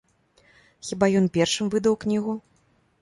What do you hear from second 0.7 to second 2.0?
Хіба ён першым выдаў